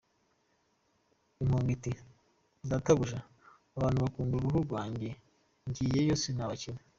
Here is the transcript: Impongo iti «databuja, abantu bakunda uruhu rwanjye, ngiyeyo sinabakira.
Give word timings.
Impongo 1.41 1.69
iti 1.75 1.91
«databuja, 2.69 3.19
abantu 3.77 3.97
bakunda 4.03 4.33
uruhu 4.35 4.59
rwanjye, 4.67 5.09
ngiyeyo 5.67 6.15
sinabakira. 6.21 6.79